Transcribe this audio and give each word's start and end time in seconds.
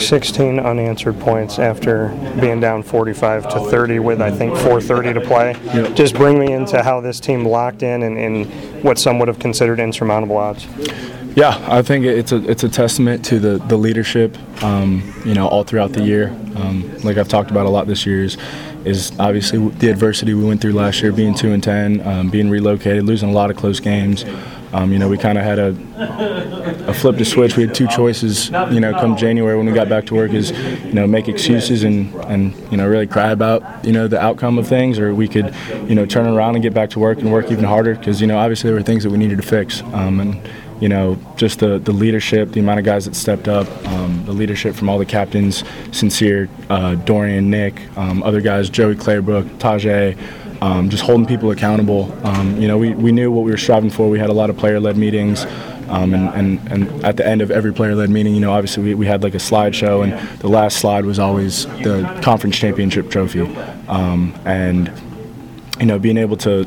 16 0.00 0.58
unanswered 0.58 1.18
points 1.20 1.58
after 1.58 2.08
being 2.40 2.60
down 2.60 2.82
45 2.82 3.48
to 3.50 3.60
30 3.70 3.98
with 3.98 4.20
I 4.20 4.30
think 4.30 4.54
4:30 4.54 5.14
to 5.14 5.20
play. 5.20 5.56
Yep. 5.74 5.94
Just 5.94 6.14
bring 6.14 6.38
me 6.38 6.52
into 6.52 6.82
how 6.82 7.00
this 7.00 7.20
team 7.20 7.44
locked 7.44 7.82
in 7.82 8.02
and, 8.02 8.18
and 8.18 8.82
what 8.82 8.98
some 8.98 9.18
would 9.18 9.28
have 9.28 9.38
considered 9.38 9.80
insurmountable 9.80 10.36
odds. 10.36 10.66
Yeah, 11.36 11.64
I 11.68 11.82
think 11.82 12.04
it's 12.04 12.32
a 12.32 12.50
it's 12.50 12.64
a 12.64 12.68
testament 12.68 13.24
to 13.26 13.38
the 13.38 13.58
the 13.58 13.76
leadership, 13.76 14.36
um, 14.64 15.14
you 15.24 15.34
know, 15.34 15.46
all 15.46 15.62
throughout 15.62 15.92
the 15.92 16.02
year. 16.02 16.28
Um, 16.56 16.92
like 17.04 17.18
I've 17.18 17.28
talked 17.28 17.50
about 17.52 17.66
a 17.66 17.70
lot 17.70 17.86
this 17.86 18.04
year 18.04 18.24
is 18.24 18.36
is 18.84 19.12
obviously 19.18 19.68
the 19.68 19.90
adversity 19.90 20.34
we 20.34 20.44
went 20.44 20.60
through 20.60 20.72
last 20.72 21.02
year, 21.02 21.12
being 21.12 21.34
two 21.34 21.52
and 21.52 21.62
ten, 21.62 22.06
um, 22.06 22.30
being 22.30 22.50
relocated, 22.50 23.04
losing 23.04 23.28
a 23.28 23.32
lot 23.32 23.50
of 23.50 23.56
close 23.56 23.78
games. 23.78 24.24
Um, 24.72 24.92
you 24.92 24.98
know, 24.98 25.08
we 25.08 25.18
kind 25.18 25.36
of 25.36 25.44
had 25.44 25.58
a 25.58 25.68
a 26.88 26.94
flip 26.94 27.16
to 27.18 27.24
switch. 27.24 27.56
We 27.56 27.66
had 27.66 27.74
two 27.74 27.88
choices. 27.88 28.50
You 28.50 28.80
know, 28.80 28.92
come 28.92 29.16
January 29.16 29.56
when 29.56 29.66
we 29.66 29.72
got 29.72 29.88
back 29.88 30.06
to 30.06 30.14
work, 30.14 30.32
is 30.32 30.50
you 30.50 30.92
know 30.92 31.06
make 31.06 31.28
excuses 31.28 31.82
and 31.82 32.14
and 32.26 32.54
you 32.70 32.76
know 32.76 32.88
really 32.88 33.06
cry 33.06 33.30
about 33.30 33.84
you 33.84 33.92
know 33.92 34.06
the 34.08 34.20
outcome 34.20 34.58
of 34.58 34.68
things, 34.68 34.98
or 34.98 35.14
we 35.14 35.28
could 35.28 35.54
you 35.86 35.94
know 35.94 36.06
turn 36.06 36.26
around 36.26 36.54
and 36.54 36.62
get 36.62 36.74
back 36.74 36.90
to 36.90 36.98
work 36.98 37.18
and 37.18 37.32
work 37.32 37.50
even 37.50 37.64
harder 37.64 37.94
because 37.94 38.20
you 38.20 38.26
know 38.26 38.38
obviously 38.38 38.68
there 38.68 38.76
were 38.76 38.82
things 38.82 39.02
that 39.02 39.10
we 39.10 39.18
needed 39.18 39.36
to 39.36 39.46
fix. 39.46 39.82
Um, 39.92 40.20
and 40.20 40.48
you 40.80 40.88
know, 40.88 41.18
just 41.36 41.58
the, 41.58 41.78
the 41.78 41.92
leadership, 41.92 42.52
the 42.52 42.60
amount 42.60 42.78
of 42.78 42.86
guys 42.86 43.04
that 43.04 43.14
stepped 43.14 43.48
up, 43.48 43.68
um, 43.88 44.24
the 44.24 44.32
leadership 44.32 44.74
from 44.74 44.88
all 44.88 44.98
the 44.98 45.04
captains, 45.04 45.62
Sincere, 45.92 46.48
uh, 46.70 46.94
Dorian, 46.94 47.50
Nick, 47.50 47.82
um, 47.98 48.22
other 48.22 48.40
guys, 48.40 48.70
Joey 48.70 48.96
Claybrook, 48.96 49.44
Tyjae, 49.58 50.16
um, 50.60 50.88
just 50.90 51.02
holding 51.02 51.26
people 51.26 51.50
accountable. 51.50 52.12
Um, 52.26 52.60
you 52.60 52.68
know, 52.68 52.78
we, 52.78 52.94
we 52.94 53.12
knew 53.12 53.30
what 53.30 53.44
we 53.44 53.50
were 53.50 53.56
striving 53.56 53.90
for. 53.90 54.08
We 54.08 54.18
had 54.18 54.30
a 54.30 54.34
lot 54.34 54.50
of 54.50 54.56
player-led 54.56 54.96
meetings. 54.96 55.46
Um, 55.88 56.14
and, 56.14 56.28
and, 56.34 56.72
and 56.72 57.04
at 57.04 57.16
the 57.16 57.26
end 57.26 57.42
of 57.42 57.50
every 57.50 57.72
player-led 57.72 58.10
meeting, 58.10 58.32
you 58.34 58.40
know, 58.40 58.52
obviously 58.52 58.84
we, 58.84 58.94
we 58.94 59.06
had 59.06 59.24
like 59.24 59.34
a 59.34 59.38
slideshow, 59.38 60.04
and 60.04 60.38
the 60.38 60.46
last 60.48 60.78
slide 60.78 61.04
was 61.04 61.18
always 61.18 61.66
the 61.82 62.20
conference 62.22 62.56
championship 62.56 63.10
trophy. 63.10 63.40
Um, 63.88 64.32
and, 64.44 64.92
you 65.80 65.86
know, 65.86 65.98
being 65.98 66.16
able 66.16 66.36
to 66.38 66.64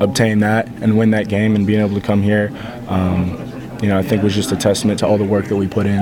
obtain 0.00 0.40
that 0.40 0.68
and 0.82 0.98
win 0.98 1.12
that 1.12 1.28
game 1.28 1.54
and 1.56 1.66
being 1.66 1.80
able 1.80 1.94
to 1.94 2.06
come 2.06 2.22
here, 2.22 2.52
um, 2.88 3.38
you 3.80 3.88
know, 3.88 3.96
I 3.96 4.02
think 4.02 4.22
was 4.22 4.34
just 4.34 4.52
a 4.52 4.56
testament 4.56 4.98
to 4.98 5.06
all 5.06 5.16
the 5.16 5.24
work 5.24 5.46
that 5.46 5.56
we 5.56 5.66
put 5.66 5.86
in. 5.86 6.00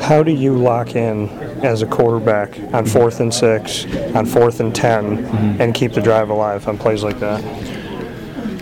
How 0.00 0.22
do 0.22 0.30
you 0.30 0.54
lock 0.54 0.94
in 0.94 1.28
as 1.64 1.82
a 1.82 1.86
quarterback 1.86 2.58
on 2.74 2.86
fourth 2.86 3.20
and 3.20 3.32
six, 3.32 3.84
on 4.14 4.26
fourth 4.26 4.60
and 4.60 4.74
10, 4.74 5.60
and 5.60 5.74
keep 5.74 5.92
the 5.92 6.00
drive 6.00 6.30
alive 6.30 6.66
on 6.68 6.78
plays 6.78 7.02
like 7.02 7.18
that? 7.20 7.42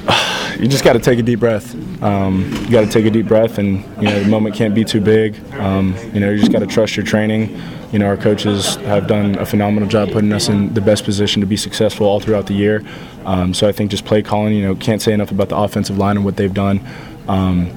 You 0.55 0.69
just 0.69 0.84
got 0.84 0.92
to 0.92 1.00
take 1.00 1.19
a 1.19 1.22
deep 1.22 1.41
breath. 1.41 1.75
Um, 2.00 2.48
you 2.62 2.70
got 2.70 2.83
to 2.83 2.87
take 2.87 3.05
a 3.06 3.11
deep 3.11 3.27
breath, 3.27 3.59
and 3.59 3.78
you 4.00 4.09
know 4.09 4.22
the 4.22 4.28
moment 4.28 4.55
can't 4.55 4.72
be 4.72 4.84
too 4.84 5.00
big. 5.00 5.37
Um, 5.55 5.97
you 6.12 6.20
know, 6.20 6.31
you 6.31 6.39
just 6.39 6.53
got 6.53 6.61
to 6.61 6.67
trust 6.67 6.97
your 6.97 7.05
training. 7.05 7.61
You 7.92 7.98
know, 7.98 8.06
our 8.06 8.17
coaches 8.17 8.77
have 8.77 9.09
done 9.09 9.37
a 9.37 9.45
phenomenal 9.45 9.89
job 9.89 10.12
putting 10.12 10.33
us 10.33 10.48
in 10.48 10.72
the 10.72 10.81
best 10.81 11.05
position 11.05 11.41
to 11.41 11.47
be 11.47 11.56
successful 11.56 12.06
all 12.06 12.20
throughout 12.20 12.47
the 12.47 12.55
year. 12.55 12.84
Um, 13.25 13.53
so 13.53 13.69
I 13.69 13.72
think 13.72 13.91
just 13.91 14.05
play 14.05 14.22
calling. 14.22 14.55
You 14.55 14.62
know, 14.62 14.75
can't 14.77 15.03
say 15.03 15.12
enough 15.12 15.33
about 15.33 15.48
the 15.48 15.56
offensive 15.56 15.98
line 15.98 16.17
and 16.17 16.25
what 16.25 16.37
they've 16.37 16.55
done. 16.55 16.81
Um, 17.27 17.72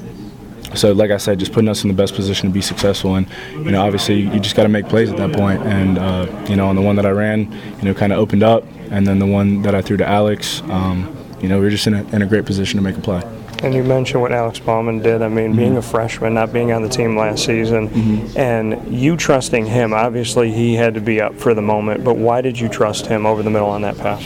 so, 0.78 0.92
like 0.94 1.12
I 1.12 1.18
said, 1.18 1.40
just 1.40 1.52
putting 1.52 1.70
us 1.70 1.84
in 1.84 1.88
the 1.88 1.94
best 1.94 2.16
position 2.16 2.50
to 2.50 2.54
be 2.54 2.62
successful, 2.62 3.16
and 3.16 3.28
you 3.54 3.72
know, 3.72 3.84
obviously, 3.84 4.22
you 4.22 4.40
just 4.40 4.56
got 4.56 4.64
to 4.64 4.70
make 4.70 4.88
plays 4.88 5.10
at 5.10 5.18
that 5.18 5.34
point. 5.34 5.62
And 5.64 5.98
uh, 5.98 6.46
you 6.50 6.56
know, 6.56 6.68
on 6.68 6.76
the 6.76 6.82
one 6.82 6.96
that 6.98 7.06
I 7.06 7.12
ran, 7.12 7.52
you 7.78 7.84
know, 7.84 7.94
kind 7.94 8.14
of 8.14 8.20
opened 8.20 8.44
up, 8.44 8.64
and 8.92 9.06
then 9.08 9.20
the 9.20 9.26
one 9.26 9.62
that 9.64 9.76
I 9.76 9.82
threw 9.82 9.98
to 9.98 10.08
Alex, 10.08 10.62
um, 10.64 11.16
you 11.42 11.50
know, 11.50 11.58
we 11.58 11.66
were 11.66 11.70
just 11.70 11.88
in 11.88 11.94
a, 11.94 12.04
in 12.16 12.22
a 12.22 12.26
great 12.26 12.46
position 12.46 12.78
to 12.78 12.84
make 12.84 12.98
a 12.98 13.02
play. 13.02 13.22
And 13.64 13.74
you 13.74 13.84
mentioned 13.84 14.22
what 14.22 14.32
Alex 14.32 14.60
Bauman 14.60 15.00
did. 15.00 15.24
I 15.24 15.30
mean, 15.30 15.56
being 15.56 15.78
a 15.78 15.82
freshman, 15.82 16.36
not 16.36 16.54
being 16.54 16.72
on 16.72 16.84
the 16.84 16.90
team 16.90 17.18
last 17.18 17.44
season, 17.44 17.90
and 18.38 18.94
you 18.94 19.18
trusting 19.18 19.66
him. 19.66 19.94
Obviously, 19.94 20.52
he 20.52 20.76
had 20.76 20.94
to 20.94 21.02
be 21.02 21.20
up 21.20 21.34
for 21.36 21.56
the 21.56 21.62
moment, 21.62 22.04
but 22.04 22.18
why 22.18 22.42
did 22.42 22.60
you 22.60 22.70
trust 22.70 23.08
him 23.08 23.26
over 23.26 23.42
the 23.42 23.50
middle 23.50 23.70
on 23.70 23.82
that 23.82 23.98
pass? 23.98 24.24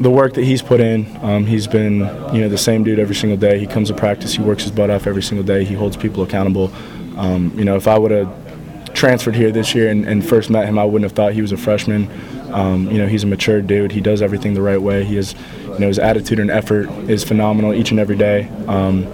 The 0.00 0.10
work 0.10 0.34
that 0.34 0.44
he's 0.44 0.62
put 0.62 0.80
in, 0.80 1.06
um, 1.22 1.46
he's 1.46 1.66
been 1.66 1.98
you 2.34 2.40
know 2.40 2.48
the 2.48 2.58
same 2.58 2.82
dude 2.82 2.98
every 2.98 3.14
single 3.14 3.38
day. 3.38 3.58
He 3.58 3.66
comes 3.66 3.88
to 3.88 3.94
practice, 3.94 4.34
he 4.34 4.42
works 4.42 4.62
his 4.62 4.72
butt 4.72 4.90
off 4.90 5.06
every 5.06 5.22
single 5.22 5.46
day. 5.46 5.64
He 5.64 5.74
holds 5.74 5.96
people 5.96 6.22
accountable. 6.22 6.72
Um, 7.16 7.52
you 7.56 7.64
know, 7.64 7.76
if 7.76 7.86
I 7.86 7.98
would 7.98 8.10
have 8.10 8.94
transferred 8.94 9.34
here 9.34 9.50
this 9.50 9.74
year 9.74 9.90
and, 9.90 10.06
and 10.06 10.26
first 10.26 10.50
met 10.50 10.66
him, 10.66 10.78
I 10.78 10.84
wouldn't 10.84 11.04
have 11.04 11.12
thought 11.12 11.34
he 11.34 11.42
was 11.42 11.52
a 11.52 11.56
freshman. 11.56 12.10
Um, 12.52 12.90
you 12.90 12.98
know, 12.98 13.06
he's 13.06 13.24
a 13.24 13.26
mature 13.26 13.60
dude. 13.60 13.92
He 13.92 14.00
does 14.00 14.22
everything 14.22 14.54
the 14.54 14.62
right 14.62 14.80
way. 14.80 15.04
He 15.04 15.16
is, 15.16 15.34
you 15.64 15.78
know, 15.78 15.88
his 15.88 15.98
attitude 15.98 16.38
and 16.40 16.50
effort 16.50 16.88
is 17.08 17.22
phenomenal 17.22 17.74
each 17.74 17.90
and 17.90 18.00
every 18.00 18.16
day. 18.16 18.48
Um, 18.66 19.04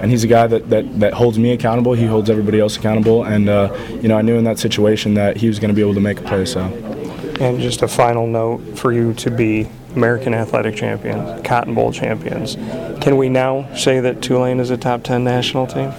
and 0.00 0.10
he's 0.10 0.24
a 0.24 0.26
guy 0.26 0.46
that, 0.46 0.68
that, 0.70 1.00
that 1.00 1.14
holds 1.14 1.38
me 1.38 1.52
accountable. 1.52 1.92
He 1.94 2.04
holds 2.06 2.28
everybody 2.28 2.60
else 2.60 2.76
accountable. 2.76 3.24
And, 3.24 3.48
uh, 3.48 3.74
you 4.02 4.08
know, 4.08 4.18
I 4.18 4.22
knew 4.22 4.36
in 4.36 4.44
that 4.44 4.58
situation 4.58 5.14
that 5.14 5.36
he 5.36 5.48
was 5.48 5.58
going 5.58 5.68
to 5.68 5.74
be 5.74 5.80
able 5.80 5.94
to 5.94 6.00
make 6.00 6.20
a 6.20 6.22
play. 6.22 6.44
So. 6.44 6.95
And 7.40 7.60
just 7.60 7.82
a 7.82 7.88
final 7.88 8.26
note 8.26 8.78
for 8.78 8.92
you 8.92 9.12
to 9.14 9.30
be 9.30 9.68
American 9.94 10.34
Athletic 10.34 10.76
Champions, 10.76 11.46
Cotton 11.46 11.74
Bowl 11.74 11.92
champions. 11.92 12.56
Can 13.02 13.16
we 13.16 13.28
now 13.28 13.72
say 13.74 14.00
that 14.00 14.22
Tulane 14.22 14.60
is 14.60 14.70
a 14.70 14.76
top 14.76 15.02
10 15.02 15.24
national 15.24 15.66
team? 15.66 15.92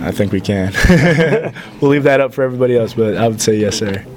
I 0.00 0.10
think 0.10 0.32
we 0.32 0.40
can. 0.40 0.72
we'll 1.80 1.90
leave 1.90 2.02
that 2.04 2.20
up 2.20 2.34
for 2.34 2.42
everybody 2.42 2.76
else, 2.76 2.94
but 2.94 3.16
I 3.16 3.28
would 3.28 3.40
say 3.40 3.56
yes, 3.56 3.78
sir. 3.78 4.04